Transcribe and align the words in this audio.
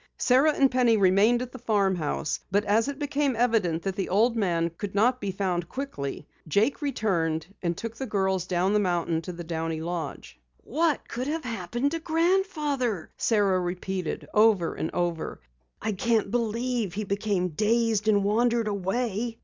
Sara 0.17 0.53
and 0.53 0.71
Penny 0.71 0.97
remained 0.97 1.43
at 1.43 1.51
the 1.51 1.59
farm 1.59 1.93
house, 1.95 2.39
but 2.49 2.65
as 2.65 2.87
it 2.87 2.97
became 2.97 3.35
evident 3.35 3.83
that 3.83 3.95
the 3.95 4.09
old 4.09 4.35
man 4.35 4.71
would 4.81 4.95
not 4.95 5.21
be 5.21 5.29
found 5.29 5.69
quickly, 5.69 6.25
Jake 6.47 6.81
returned 6.81 7.45
and 7.61 7.77
took 7.77 7.95
the 7.95 8.07
girls 8.07 8.47
down 8.47 8.73
the 8.73 8.79
mountain 8.79 9.21
to 9.21 9.31
the 9.31 9.43
Downey 9.43 9.79
lodge. 9.79 10.39
"What 10.63 11.07
could 11.07 11.27
have 11.27 11.43
happened 11.43 11.91
to 11.91 11.99
Grandfather?" 11.99 13.11
Sara 13.15 13.59
repeated 13.59 14.27
over 14.33 14.73
and 14.73 14.89
over. 14.95 15.39
"I 15.83 15.91
can't 15.91 16.31
believe 16.31 16.95
he 16.95 17.03
became 17.03 17.49
dazed 17.49 18.07
and 18.07 18.23
wandered 18.23 18.67
away." 18.67 19.37